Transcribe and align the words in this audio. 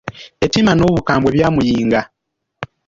Ettima 0.45 0.71
n'obukambwe 0.75 1.29
byamuyinga! 1.35 2.01